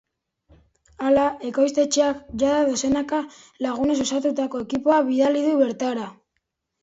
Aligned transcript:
Hala, 1.07 1.25
ekoiztetxeak 1.49 2.23
jada 2.43 2.63
dozenaka 2.69 3.19
lagunez 3.65 3.99
osatutako 4.07 4.61
ekipoa 4.67 4.97
bidali 5.11 5.47
du 5.49 5.53
bertara. 5.61 6.09